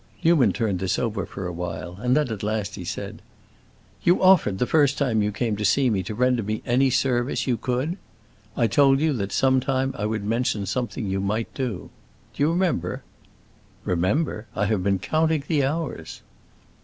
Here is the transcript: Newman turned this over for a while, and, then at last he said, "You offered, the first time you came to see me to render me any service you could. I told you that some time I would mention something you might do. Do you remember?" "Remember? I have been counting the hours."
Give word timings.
Newman 0.23 0.51
turned 0.51 0.79
this 0.79 0.97
over 0.97 1.27
for 1.27 1.45
a 1.45 1.53
while, 1.53 1.95
and, 2.01 2.17
then 2.17 2.29
at 2.31 2.41
last 2.41 2.73
he 2.73 2.83
said, 2.83 3.21
"You 4.01 4.19
offered, 4.19 4.57
the 4.57 4.65
first 4.65 4.97
time 4.97 5.21
you 5.21 5.31
came 5.31 5.55
to 5.57 5.63
see 5.63 5.91
me 5.91 6.01
to 6.01 6.15
render 6.15 6.41
me 6.41 6.63
any 6.65 6.89
service 6.89 7.45
you 7.45 7.55
could. 7.55 7.97
I 8.57 8.65
told 8.65 8.99
you 8.99 9.13
that 9.13 9.31
some 9.31 9.59
time 9.59 9.93
I 9.95 10.07
would 10.07 10.23
mention 10.23 10.65
something 10.65 11.05
you 11.05 11.19
might 11.19 11.53
do. 11.53 11.91
Do 12.33 12.41
you 12.41 12.49
remember?" 12.49 13.03
"Remember? 13.83 14.47
I 14.55 14.65
have 14.65 14.81
been 14.81 14.97
counting 14.97 15.43
the 15.47 15.63
hours." 15.63 16.23